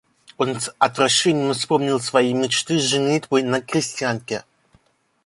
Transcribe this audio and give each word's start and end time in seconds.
Он 0.39 0.59
с 0.59 0.73
отвращением 0.79 1.53
вспомнил 1.53 1.99
свои 1.99 2.33
мечты 2.33 2.79
женитьбы 2.79 3.43
на 3.43 3.61
крестьянке. 3.61 4.43